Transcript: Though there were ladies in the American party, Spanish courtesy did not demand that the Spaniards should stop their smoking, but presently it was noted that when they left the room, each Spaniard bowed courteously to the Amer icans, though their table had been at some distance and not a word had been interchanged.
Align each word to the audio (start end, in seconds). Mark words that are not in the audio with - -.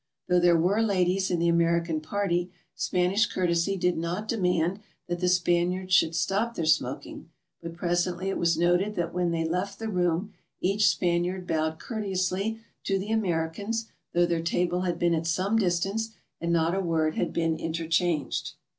Though 0.27 0.39
there 0.39 0.57
were 0.57 0.81
ladies 0.81 1.29
in 1.29 1.37
the 1.37 1.47
American 1.47 2.01
party, 2.01 2.49
Spanish 2.73 3.27
courtesy 3.27 3.77
did 3.77 3.99
not 3.99 4.27
demand 4.27 4.79
that 5.05 5.19
the 5.19 5.29
Spaniards 5.29 5.93
should 5.93 6.15
stop 6.15 6.55
their 6.55 6.65
smoking, 6.65 7.29
but 7.61 7.75
presently 7.75 8.27
it 8.27 8.39
was 8.39 8.57
noted 8.57 8.95
that 8.95 9.13
when 9.13 9.29
they 9.29 9.45
left 9.45 9.77
the 9.77 9.89
room, 9.89 10.33
each 10.59 10.89
Spaniard 10.89 11.45
bowed 11.45 11.77
courteously 11.79 12.59
to 12.85 12.97
the 12.97 13.11
Amer 13.11 13.47
icans, 13.51 13.89
though 14.13 14.25
their 14.25 14.41
table 14.41 14.81
had 14.81 14.97
been 14.97 15.13
at 15.13 15.27
some 15.27 15.55
distance 15.59 16.15
and 16.39 16.51
not 16.51 16.73
a 16.73 16.79
word 16.81 17.13
had 17.13 17.31
been 17.31 17.55
interchanged. 17.59 18.53